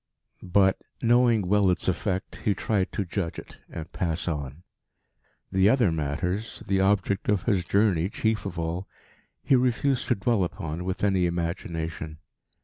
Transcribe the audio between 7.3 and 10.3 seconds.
his journey chief of all, he refused to